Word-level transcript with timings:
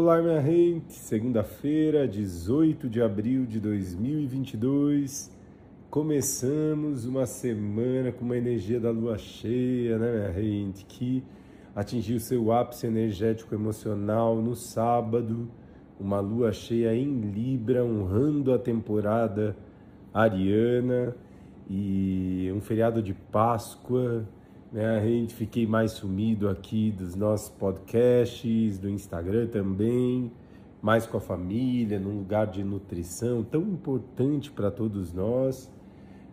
Olá, 0.00 0.22
minha 0.22 0.40
gente! 0.40 0.92
Segunda-feira, 0.92 2.06
18 2.06 2.88
de 2.88 3.02
abril 3.02 3.44
de 3.44 3.58
2022. 3.58 5.28
Começamos 5.90 7.04
uma 7.04 7.26
semana 7.26 8.12
com 8.12 8.24
uma 8.24 8.36
energia 8.36 8.78
da 8.78 8.92
lua 8.92 9.18
cheia, 9.18 9.98
né, 9.98 10.12
minha 10.12 10.32
gente? 10.32 10.84
Que 10.84 11.24
atingiu 11.74 12.20
seu 12.20 12.52
ápice 12.52 12.86
energético 12.86 13.52
emocional 13.56 14.36
no 14.36 14.54
sábado. 14.54 15.48
Uma 15.98 16.20
lua 16.20 16.52
cheia 16.52 16.94
em 16.94 17.20
Libra, 17.32 17.84
honrando 17.84 18.54
a 18.54 18.58
temporada 18.58 19.56
ariana. 20.14 21.12
E 21.68 22.52
um 22.54 22.60
feriado 22.60 23.02
de 23.02 23.14
Páscoa, 23.14 24.24
né? 24.72 24.98
A 24.98 25.00
gente 25.00 25.34
fiquei 25.34 25.66
mais 25.66 25.92
sumido 25.92 26.48
aqui 26.48 26.90
dos 26.90 27.14
nossos 27.14 27.48
podcasts, 27.48 28.78
do 28.78 28.88
Instagram 28.88 29.46
também, 29.46 30.30
mais 30.82 31.06
com 31.06 31.16
a 31.16 31.20
família, 31.20 31.98
num 31.98 32.18
lugar 32.18 32.46
de 32.46 32.62
nutrição 32.62 33.42
tão 33.42 33.62
importante 33.62 34.50
para 34.50 34.70
todos 34.70 35.12
nós. 35.12 35.70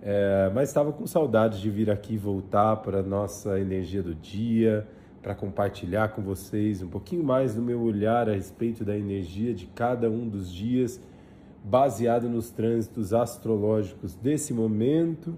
É, 0.02 0.52
mas 0.54 0.70
estava 0.70 0.92
com 0.92 1.08
saudades 1.08 1.60
de 1.60 1.70
vir 1.70 1.90
aqui 1.90 2.16
voltar 2.16 2.76
para 2.78 3.00
a 3.00 3.04
nossa 3.04 3.60
energia 3.60 4.04
do 4.04 4.14
dia, 4.14 4.88
para 5.22 5.34
compartilhar 5.34 6.10
com 6.10 6.22
vocês 6.22 6.84
um 6.84 6.88
pouquinho 6.88 7.24
mais 7.24 7.56
do 7.56 7.62
meu 7.62 7.82
olhar 7.82 8.30
a 8.30 8.34
respeito 8.34 8.86
da 8.86 8.96
energia 8.96 9.52
de 9.52 9.66
cada 9.66 10.08
um 10.08 10.28
dos 10.28 10.54
dias, 10.54 11.02
baseado 11.64 12.30
nos 12.30 12.52
trânsitos 12.52 13.14
astrológicos 13.14 14.14
desse 14.14 14.54
momento 14.54 15.36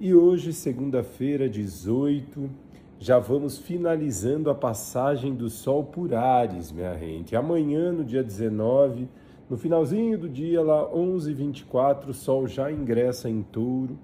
e 0.00 0.12
hoje, 0.12 0.52
segunda-feira, 0.52 1.48
18, 1.48 2.50
já 2.98 3.18
vamos 3.18 3.58
finalizando 3.58 4.50
a 4.50 4.54
passagem 4.54 5.34
do 5.34 5.48
Sol 5.48 5.84
por 5.84 6.12
Ares, 6.14 6.72
minha 6.72 6.98
gente. 6.98 7.36
Amanhã, 7.36 7.92
no 7.92 8.04
dia 8.04 8.22
19, 8.22 9.08
no 9.48 9.56
finalzinho 9.56 10.18
do 10.18 10.28
dia, 10.28 10.62
lá 10.62 10.90
11h24, 10.90 12.08
o 12.08 12.14
Sol 12.14 12.48
já 12.48 12.72
ingressa 12.72 13.30
em 13.30 13.42
Touro. 13.42 13.96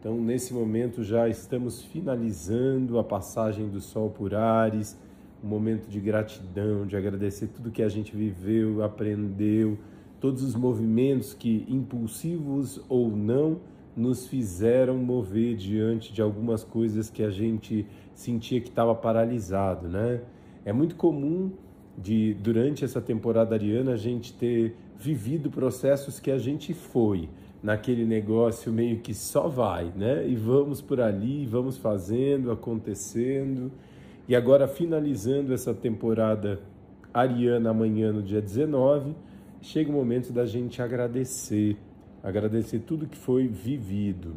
Então, 0.00 0.16
nesse 0.16 0.54
momento, 0.54 1.04
já 1.04 1.28
estamos 1.28 1.82
finalizando 1.82 2.98
a 2.98 3.04
passagem 3.04 3.68
do 3.68 3.80
Sol 3.80 4.08
por 4.08 4.34
Ares, 4.34 4.98
um 5.42 5.46
momento 5.46 5.88
de 5.88 6.00
gratidão, 6.00 6.86
de 6.86 6.96
agradecer 6.96 7.48
tudo 7.48 7.70
que 7.70 7.82
a 7.82 7.88
gente 7.88 8.16
viveu, 8.16 8.82
aprendeu, 8.82 9.76
todos 10.18 10.42
os 10.42 10.54
movimentos 10.54 11.34
que, 11.34 11.66
impulsivos 11.68 12.80
ou 12.88 13.14
não, 13.14 13.60
nos 13.96 14.26
fizeram 14.26 14.96
mover 14.96 15.56
diante 15.56 16.12
de 16.12 16.20
algumas 16.20 16.64
coisas 16.64 17.10
que 17.10 17.22
a 17.22 17.30
gente 17.30 17.86
sentia 18.14 18.60
que 18.60 18.68
estava 18.68 18.94
paralisado, 18.94 19.88
né? 19.88 20.20
É 20.64 20.72
muito 20.72 20.96
comum 20.96 21.52
de 21.96 22.34
durante 22.34 22.84
essa 22.84 23.00
temporada 23.00 23.54
ariana 23.54 23.92
a 23.92 23.96
gente 23.96 24.32
ter 24.32 24.76
vivido 24.98 25.50
processos 25.50 26.18
que 26.18 26.30
a 26.30 26.38
gente 26.38 26.74
foi 26.74 27.28
naquele 27.62 28.04
negócio 28.04 28.72
meio 28.72 28.98
que 28.98 29.14
só 29.14 29.48
vai, 29.48 29.92
né? 29.96 30.26
E 30.28 30.34
vamos 30.34 30.82
por 30.82 31.00
ali, 31.00 31.46
vamos 31.46 31.76
fazendo, 31.76 32.50
acontecendo. 32.50 33.70
E 34.28 34.34
agora 34.34 34.66
finalizando 34.66 35.52
essa 35.52 35.72
temporada 35.72 36.60
ariana 37.12 37.70
amanhã 37.70 38.12
no 38.12 38.22
dia 38.22 38.40
19, 38.40 39.14
chega 39.62 39.90
o 39.90 39.94
momento 39.94 40.32
da 40.32 40.44
gente 40.44 40.82
agradecer 40.82 41.76
agradecer 42.24 42.80
tudo 42.80 43.06
que 43.06 43.18
foi 43.18 43.46
vivido. 43.46 44.34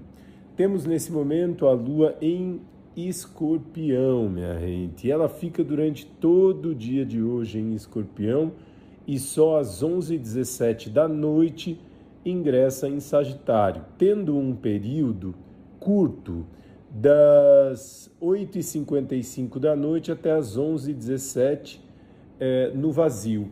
Temos 0.57 0.85
nesse 0.85 1.11
momento 1.11 1.67
a 1.67 1.71
lua 1.71 2.15
em 2.21 2.59
escorpião, 2.97 4.27
minha 4.27 4.59
gente. 4.59 5.07
E 5.07 5.11
ela 5.11 5.29
fica 5.29 5.63
durante 5.63 6.05
todo 6.05 6.69
o 6.69 6.75
dia 6.75 7.05
de 7.05 7.21
hoje 7.21 7.59
em 7.59 7.73
escorpião 7.73 8.51
e 9.07 9.17
só 9.17 9.59
às 9.59 9.81
11h17 9.81 10.89
da 10.89 11.07
noite 11.07 11.79
ingressa 12.25 12.89
em 12.89 12.99
Sagitário, 12.99 13.85
tendo 13.97 14.37
um 14.37 14.53
período 14.53 15.33
curto 15.79 16.45
das 16.89 18.11
8h55 18.21 19.59
da 19.59 19.75
noite 19.75 20.11
até 20.11 20.31
as 20.31 20.57
11h17 20.57 21.79
é, 22.39 22.71
no 22.73 22.91
vazio. 22.91 23.49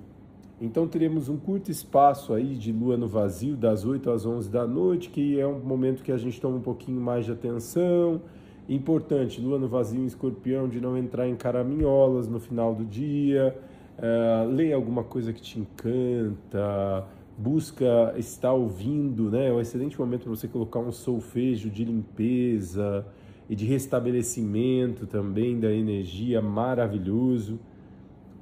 Então 0.59 0.87
teremos 0.87 1.27
um 1.27 1.35
curto 1.35 1.69
espaço 1.69 2.33
aí 2.33 2.55
de 2.55 2.71
lua 2.71 2.95
no 2.95 3.07
vazio, 3.07 3.57
das 3.57 3.83
8 3.83 4.09
às 4.09 4.25
11 4.25 4.49
da 4.49 4.65
noite, 4.65 5.09
que 5.09 5.37
é 5.39 5.45
um 5.45 5.59
momento 5.59 6.01
que 6.01 6.11
a 6.11 6.17
gente 6.17 6.39
toma 6.39 6.57
um 6.57 6.61
pouquinho 6.61 7.01
mais 7.01 7.25
de 7.25 7.31
atenção. 7.31 8.21
Importante, 8.67 9.41
lua 9.41 9.59
no 9.59 9.67
vazio 9.67 10.01
em 10.01 10.05
escorpião, 10.05 10.67
de 10.67 10.79
não 10.79 10.97
entrar 10.97 11.27
em 11.27 11.35
caraminholas 11.35 12.27
no 12.27 12.39
final 12.39 12.73
do 12.73 12.85
dia. 12.85 13.55
Uh, 13.97 14.49
leia 14.49 14.75
alguma 14.75 15.03
coisa 15.03 15.31
que 15.33 15.41
te 15.41 15.59
encanta, 15.59 17.05
busca 17.37 18.13
estar 18.17 18.53
ouvindo, 18.53 19.29
né? 19.29 19.49
É 19.49 19.53
um 19.53 19.59
excelente 19.59 19.99
momento 19.99 20.23
para 20.23 20.29
você 20.29 20.47
colocar 20.47 20.79
um 20.79 20.91
solfejo 20.91 21.69
de 21.69 21.83
limpeza 21.83 23.05
e 23.49 23.55
de 23.55 23.65
restabelecimento 23.65 25.05
também 25.05 25.59
da 25.59 25.71
energia, 25.71 26.41
maravilhoso 26.41 27.59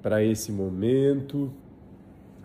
para 0.01 0.23
esse 0.23 0.51
momento. 0.51 1.51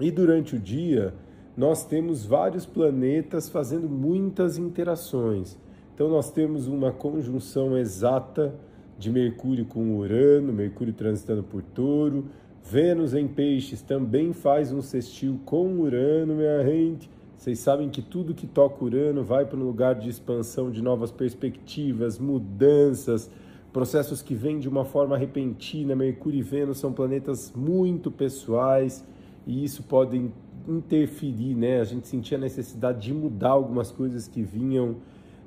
E 0.01 0.11
durante 0.11 0.55
o 0.55 0.59
dia, 0.59 1.13
nós 1.57 1.85
temos 1.85 2.25
vários 2.25 2.65
planetas 2.65 3.49
fazendo 3.49 3.89
muitas 3.89 4.57
interações. 4.57 5.59
Então, 5.93 6.09
nós 6.09 6.31
temos 6.31 6.69
uma 6.69 6.93
conjunção 6.93 7.77
exata 7.77 8.55
de 8.97 9.11
Mercúrio 9.11 9.65
com 9.65 9.97
Urano, 9.97 10.53
Mercúrio 10.53 10.95
transitando 10.95 11.43
por 11.43 11.63
Touro. 11.63 12.27
Vênus 12.63 13.13
em 13.13 13.27
Peixes 13.27 13.83
também 13.83 14.33
faz 14.33 14.73
um 14.73 14.81
sextil 14.81 15.41
com 15.45 15.81
Urano, 15.81 16.37
minha 16.37 16.63
gente. 16.65 17.11
Vocês 17.37 17.59
sabem 17.59 17.89
que 17.89 18.03
tudo 18.03 18.35
que 18.35 18.47
toca 18.47 18.85
Urano 18.85 19.25
vai 19.25 19.45
para 19.45 19.59
um 19.59 19.65
lugar 19.65 19.97
de 19.97 20.09
expansão, 20.09 20.71
de 20.71 20.81
novas 20.81 21.11
perspectivas, 21.11 22.21
mudanças, 22.21 23.29
processos 23.73 24.23
que 24.23 24.35
vêm 24.35 24.61
de 24.61 24.69
uma 24.69 24.85
forma 24.85 25.17
repentina. 25.17 25.97
Mercúrio 25.97 26.39
e 26.39 26.43
Vênus 26.43 26.79
são 26.79 26.93
planetas 26.93 27.53
muito 27.57 28.13
pessoais 28.13 29.05
e 29.49 29.65
isso 29.65 29.83
pode 29.83 30.31
interferir, 30.69 31.55
né? 31.55 31.81
A 31.81 31.85
gente 31.85 32.07
sentia 32.07 32.37
a 32.37 32.41
necessidade 32.41 33.01
de 33.01 33.15
mudar 33.15 33.49
algumas 33.49 33.91
coisas 33.91 34.29
que 34.29 34.43
vinham 34.43 34.97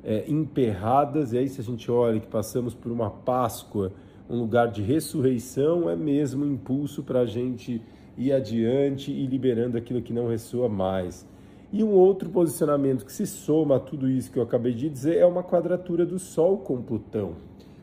é, 0.04 0.26
emperradas, 0.28 1.34
e 1.34 1.38
aí 1.38 1.48
se 1.48 1.62
a 1.62 1.64
gente 1.64 1.90
olha 1.92 2.20
que 2.20 2.26
passamos 2.26 2.74
por 2.74 2.92
uma 2.92 3.12
Páscoa, 3.12 3.94
um 4.28 4.40
lugar 4.40 4.72
de 4.72 4.82
ressurreição, 4.82 5.88
é 5.88 5.96
mesmo 5.96 6.44
um 6.44 6.52
impulso 6.52 7.04
para 7.04 7.20
a 7.20 7.26
gente 7.28 7.80
ir 8.18 8.34
adiante 8.34 9.12
e 9.12 9.28
liberando 9.28 9.78
aquilo 9.78 10.02
que 10.02 10.12
não 10.12 10.28
ressoa 10.28 10.68
mais. 10.68 11.28
E 11.72 11.84
um 11.84 11.92
outro 11.92 12.28
posicionamento 12.30 13.06
que 13.06 13.14
se 13.14 13.28
soma 13.28 13.76
a 13.76 13.80
tudo 13.80 14.10
isso 14.10 14.32
que 14.32 14.40
eu 14.40 14.44
acabei 14.44 14.74
de 14.74 14.90
dizer 14.90 15.18
é 15.18 15.26
uma 15.28 15.44
quadratura 15.44 16.08
do 16.08 16.18
Sol 16.18 16.58
com 16.58 16.82
Plutão. 16.82 17.36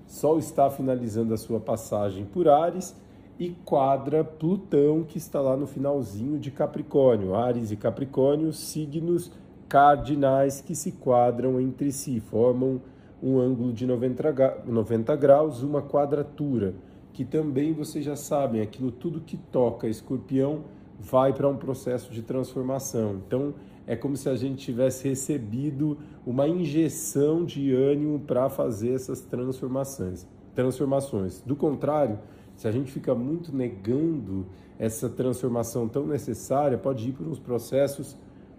Sol 0.04 0.36
está 0.38 0.68
finalizando 0.68 1.32
a 1.32 1.36
sua 1.36 1.60
passagem 1.60 2.24
por 2.24 2.48
Ares 2.48 2.96
e 3.38 3.50
quadra 3.64 4.24
Plutão, 4.24 5.04
que 5.04 5.18
está 5.18 5.40
lá 5.40 5.56
no 5.56 5.66
finalzinho 5.66 6.38
de 6.38 6.50
Capricórnio. 6.50 7.34
Ares 7.34 7.70
e 7.70 7.76
Capricórnio, 7.76 8.52
signos 8.52 9.30
cardinais 9.68 10.60
que 10.60 10.74
se 10.74 10.92
quadram 10.92 11.60
entre 11.60 11.92
si, 11.92 12.20
formam 12.20 12.80
um 13.22 13.38
ângulo 13.38 13.72
de 13.72 13.86
90, 13.86 14.62
90 14.66 15.16
graus, 15.16 15.62
uma 15.62 15.82
quadratura, 15.82 16.74
que 17.12 17.24
também 17.24 17.72
vocês 17.72 18.04
já 18.04 18.16
sabem, 18.16 18.60
aquilo 18.60 18.90
tudo 18.90 19.20
que 19.20 19.36
toca 19.36 19.88
escorpião 19.88 20.64
vai 20.98 21.32
para 21.32 21.48
um 21.48 21.56
processo 21.56 22.12
de 22.12 22.22
transformação. 22.22 23.20
Então, 23.26 23.54
é 23.86 23.96
como 23.96 24.16
se 24.16 24.28
a 24.28 24.36
gente 24.36 24.64
tivesse 24.64 25.08
recebido 25.08 25.98
uma 26.26 26.46
injeção 26.48 27.44
de 27.44 27.72
ânimo 27.72 28.20
para 28.20 28.48
fazer 28.48 28.94
essas 28.94 29.20
transformações. 29.20 30.26
Transformações. 30.54 31.40
Do 31.40 31.56
contrário, 31.56 32.18
se 32.58 32.66
a 32.66 32.72
gente 32.72 32.90
fica 32.90 33.14
muito 33.14 33.54
negando 33.54 34.44
essa 34.80 35.08
transformação 35.08 35.86
tão 35.86 36.04
necessária, 36.04 36.76
pode 36.76 37.08
ir 37.08 37.12
por 37.12 37.24
uns 37.24 37.38
processos 37.38 38.16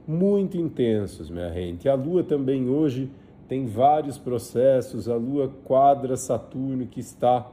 muito 0.07 0.57
intensos, 0.57 1.30
minha 1.30 1.51
gente. 1.51 1.90
A 1.90 1.96
Lua 1.96 2.24
também 2.24 2.69
hoje 2.69 3.12
tem 3.50 3.68
vários 3.68 4.18
processos. 4.18 5.10
A 5.10 5.18
Lua 5.18 5.51
quadra 5.66 6.16
Saturno, 6.16 6.88
que 6.88 7.01
está 7.01 7.51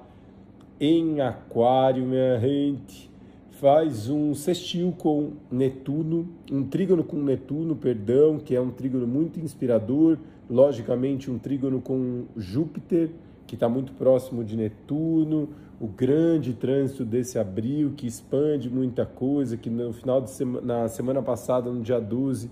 em 0.78 1.20
Aquário, 1.20 2.06
minha 2.06 2.38
gente. 2.38 3.10
Faz 3.50 4.08
um 4.08 4.32
sextil 4.32 4.94
com 4.96 5.32
Netuno, 5.50 6.28
um 6.52 6.62
trígono 6.62 7.02
com 7.02 7.16
Netuno, 7.16 7.74
perdão, 7.74 8.38
que 8.38 8.54
é 8.54 8.60
um 8.60 8.70
trígono 8.70 9.04
muito 9.04 9.40
inspirador. 9.40 10.16
Logicamente, 10.48 11.28
um 11.28 11.40
trígono 11.40 11.80
com 11.80 12.26
Júpiter, 12.36 13.10
que 13.46 13.54
está 13.54 13.68
muito 13.68 13.92
próximo 13.92 14.44
de 14.44 14.56
Netuno 14.56 15.48
o 15.80 15.86
grande 15.86 16.54
trânsito 16.54 17.04
desse 17.04 17.38
abril 17.38 17.92
que 17.96 18.06
expande 18.06 18.70
muita 18.70 19.04
coisa, 19.04 19.56
que 19.56 19.68
no 19.68 19.92
final 19.92 20.20
de 20.20 20.30
semana, 20.30 20.82
na 20.82 20.88
semana 20.88 21.22
passada, 21.22 21.70
no 21.70 21.82
dia 21.82 22.00
12, 22.00 22.50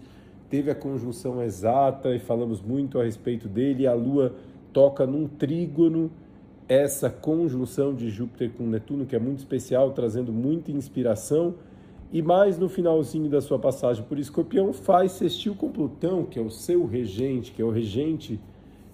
teve 0.51 0.71
a 0.71 0.75
conjunção 0.75 1.43
exata 1.43 2.15
e 2.15 2.19
falamos 2.19 2.61
muito 2.61 2.99
a 2.99 3.05
respeito 3.05 3.49
dele. 3.49 3.87
A 3.87 3.95
Lua 3.95 4.35
toca 4.73 5.07
num 5.07 5.27
trígono 5.27 6.11
essa 6.69 7.09
conjunção 7.09 7.95
de 7.95 8.11
Júpiter 8.11 8.51
com 8.51 8.65
Netuno, 8.65 9.07
que 9.07 9.17
é 9.17 9.19
muito 9.19 9.39
especial, 9.39 9.93
trazendo 9.93 10.33
muita 10.33 10.71
inspiração. 10.71 11.55
E 12.13 12.21
mais 12.21 12.59
no 12.59 12.69
finalzinho 12.69 13.29
da 13.29 13.41
sua 13.41 13.59
passagem 13.59 14.05
por 14.05 14.19
Escorpião, 14.19 14.73
faz 14.73 15.13
sextil 15.13 15.55
com 15.55 15.71
Plutão, 15.71 16.25
que 16.25 16.39
é 16.39 16.43
o 16.43 16.51
seu 16.51 16.87
regente, 16.87 17.53
que 17.53 17.61
é 17.61 17.65
o 17.65 17.71
regente 17.71 18.39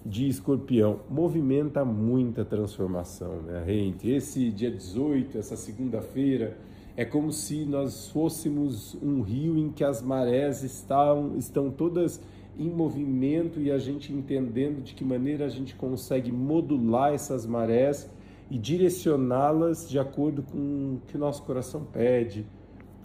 de 0.05 0.27
Escorpião. 0.27 0.99
Movimenta 1.09 1.85
muita 1.85 2.43
transformação, 2.43 3.41
né, 3.41 3.63
gente? 3.65 4.09
Esse 4.09 4.49
dia 4.49 4.71
18, 4.71 5.37
essa 5.37 5.55
segunda-feira, 5.55 6.57
é 6.95 7.05
como 7.05 7.31
se 7.31 7.65
nós 7.65 8.09
fôssemos 8.09 8.95
um 9.01 9.21
rio 9.21 9.57
em 9.57 9.69
que 9.69 9.83
as 9.83 10.01
marés 10.01 10.63
estão, 10.63 11.37
estão 11.37 11.69
todas 11.69 12.21
em 12.57 12.69
movimento 12.69 13.61
e 13.61 13.71
a 13.71 13.77
gente 13.77 14.11
entendendo 14.11 14.83
de 14.83 14.93
que 14.93 15.03
maneira 15.03 15.45
a 15.45 15.49
gente 15.49 15.73
consegue 15.75 16.31
modular 16.31 17.13
essas 17.13 17.45
marés 17.45 18.09
e 18.49 18.57
direcioná-las 18.57 19.89
de 19.89 19.97
acordo 19.97 20.43
com 20.43 20.57
o 20.57 21.01
que 21.07 21.15
o 21.15 21.19
nosso 21.19 21.43
coração 21.43 21.85
pede, 21.85 22.45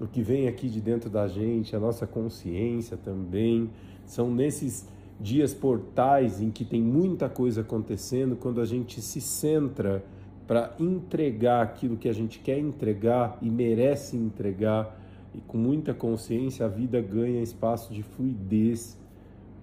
o 0.01 0.07
que 0.07 0.21
vem 0.21 0.49
aqui 0.49 0.69
de 0.69 0.81
dentro 0.81 1.09
da 1.09 1.29
gente, 1.29 1.77
a 1.77 1.79
nossa 1.79 2.07
consciência 2.07 2.97
também. 2.97 3.71
São 4.05 4.31
nesses 4.31 4.89
dias 5.21 5.55
portais 5.55 6.41
em 6.41 6.51
que 6.51 6.65
tem 6.65 6.83
muita 6.83 7.29
coisa 7.29 7.63
acontecendo, 7.63 8.37
quando 8.37 8.61
a 8.61 8.65
gente 8.65 9.01
se 9.01 9.21
centra 9.21 10.05
para 10.47 10.75
entregar 10.79 11.63
aquilo 11.63 11.97
que 11.97 12.09
a 12.09 12.13
gente 12.13 12.39
quer 12.39 12.59
entregar 12.59 13.39
e 13.43 13.51
merece 13.51 14.17
entregar, 14.17 15.01
e 15.35 15.41
com 15.41 15.59
muita 15.59 15.93
consciência 15.93 16.65
a 16.65 16.69
vida 16.69 17.01
ganha 17.01 17.43
espaço 17.43 17.93
de 17.93 18.03
fluidez 18.03 18.99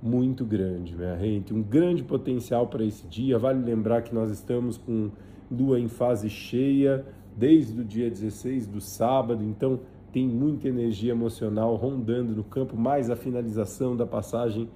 muito 0.02 0.44
grande, 0.44 0.96
minha 0.96 1.18
gente. 1.18 1.54
Um 1.54 1.64
grande 1.64 2.04
potencial 2.04 2.68
para 2.68 2.84
esse 2.84 3.08
dia. 3.08 3.40
Vale 3.40 3.64
lembrar 3.64 4.02
que 4.02 4.14
nós 4.14 4.30
estamos 4.30 4.78
com 4.78 5.10
lua 5.50 5.80
em 5.80 5.88
fase 5.88 6.30
cheia 6.30 7.06
desde 7.38 7.80
o 7.80 7.84
dia 7.86 8.10
16 8.10 8.68
do 8.68 8.82
sábado, 8.82 9.44
então 9.44 9.80
tem 10.12 10.28
muita 10.28 10.68
energia 10.68 11.12
emocional 11.12 11.76
rondando 11.76 12.36
no 12.36 12.44
campo, 12.44 12.78
mais 12.78 13.10
a 13.10 13.16
finalização 13.16 13.96
da 13.96 14.06
passagem 14.06 14.70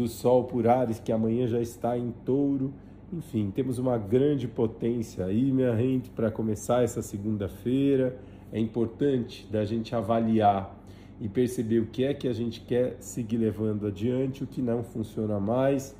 do 0.00 0.08
Sol 0.08 0.44
por 0.44 0.66
Ares, 0.66 0.98
que 0.98 1.12
amanhã 1.12 1.46
já 1.46 1.60
está 1.60 1.98
em 1.98 2.10
touro. 2.24 2.72
Enfim, 3.12 3.50
temos 3.54 3.78
uma 3.78 3.98
grande 3.98 4.48
potência 4.48 5.26
aí, 5.26 5.52
minha 5.52 5.76
gente, 5.76 6.08
para 6.08 6.30
começar 6.30 6.82
essa 6.82 7.02
segunda-feira. 7.02 8.18
É 8.50 8.58
importante 8.58 9.46
da 9.52 9.62
gente 9.62 9.94
avaliar 9.94 10.74
e 11.20 11.28
perceber 11.28 11.80
o 11.80 11.86
que 11.86 12.02
é 12.04 12.14
que 12.14 12.26
a 12.26 12.32
gente 12.32 12.62
quer 12.62 12.96
seguir 12.98 13.36
levando 13.36 13.86
adiante, 13.86 14.42
o 14.42 14.46
que 14.46 14.62
não 14.62 14.82
funciona 14.82 15.38
mais 15.38 15.94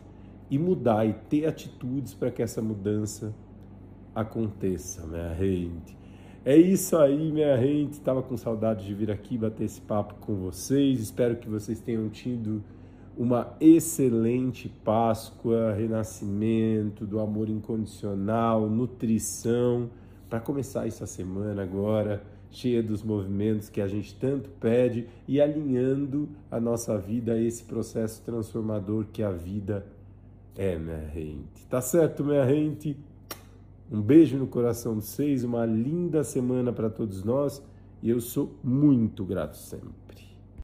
e 0.50 0.58
mudar 0.58 1.06
e 1.06 1.12
ter 1.29 1.44
atitudes 1.44 2.14
para 2.14 2.31
que 2.31 2.43
essa 2.43 2.62
mudança 2.62 3.35
aconteça, 4.14 5.06
minha 5.06 5.35
gente. 5.35 5.94
É 6.43 6.56
isso 6.56 6.97
aí, 6.97 7.31
minha 7.31 7.55
gente. 7.58 7.93
Estava 7.93 8.23
com 8.23 8.35
saudade 8.35 8.87
de 8.87 8.94
vir 8.94 9.11
aqui 9.11 9.37
bater 9.37 9.64
esse 9.64 9.82
papo 9.82 10.14
com 10.20 10.37
vocês. 10.37 11.00
Espero 11.00 11.37
que 11.37 11.50
vocês 11.50 11.81
tenham 11.81 12.08
tido 12.08 12.64
uma 13.17 13.57
excelente 13.61 14.69
Páscoa, 14.69 15.73
renascimento 15.73 17.07
do 17.07 17.21
amor 17.21 17.49
incondicional, 17.49 18.69
nutrição, 18.69 19.91
para 20.29 20.41
começar 20.41 20.87
essa 20.87 21.07
semana 21.07 21.62
agora 21.62 22.23
cheia 22.51 22.83
dos 22.83 23.03
movimentos 23.03 23.69
que 23.69 23.81
a 23.81 23.87
gente 23.87 24.15
tanto 24.17 24.51
pede 24.51 25.07
e 25.27 25.41
alinhando 25.41 26.29
a 26.51 26.61
nossa 26.61 26.99
vida 26.99 27.33
a 27.33 27.41
esse 27.41 27.65
processo 27.65 28.23
transformador 28.23 29.07
que 29.12 29.23
a 29.23 29.31
vida 29.31 29.87
é, 30.57 30.77
minha 30.77 31.07
gente. 31.09 31.67
Tá 31.69 31.81
certo, 31.81 32.25
minha 32.25 32.47
gente? 32.47 32.97
Um 33.91 34.01
beijo 34.03 34.37
no 34.37 34.47
coração 34.47 34.99
de 34.99 35.05
vocês, 35.05 35.45
uma 35.45 35.65
linda 35.65 36.23
semana 36.23 36.73
para 36.73 36.91
todos 36.91 37.25
nós 37.25 37.62
e 38.03 38.11
eu 38.11 38.21
sou 38.21 38.55
muito 38.62 39.25
grato 39.25 39.57
sempre. 39.57 40.10